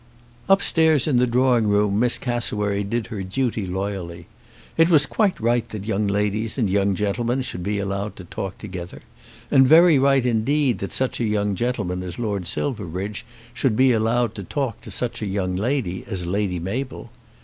'"Upstairs 0.49 1.05
in 1.05 1.17
the 1.17 1.27
drawing 1.27 1.67
room 1.67 1.99
Miss 1.99 2.17
Cassewary 2.17 2.83
did 2.83 3.05
her 3.13 3.21
duty 3.21 3.67
loyally. 3.67 4.25
It 4.75 4.89
was 4.89 5.05
quite 5.05 5.39
right 5.39 5.69
that 5.69 5.85
young 5.85 6.07
ladies 6.07 6.57
and 6.57 6.67
young 6.67 6.95
gentlemen 6.95 7.43
should 7.43 7.61
be 7.61 7.77
allowed 7.77 8.15
to 8.15 8.23
talk 8.23 8.57
together, 8.57 9.03
and 9.51 9.67
very 9.67 9.99
right 9.99 10.25
indeed 10.25 10.79
that 10.79 10.91
such 10.91 11.19
a 11.19 11.23
young 11.23 11.53
gentleman 11.53 12.01
as 12.01 12.17
Lord 12.17 12.47
Silverbridge 12.47 13.27
should 13.53 13.75
be 13.75 13.91
allowed 13.91 14.33
to 14.33 14.43
talk 14.43 14.81
to 14.81 14.89
such 14.89 15.21
a 15.21 15.27
young 15.27 15.55
lady 15.55 16.03
as 16.07 16.25
Lady 16.25 16.57
Mabel. 16.57 17.11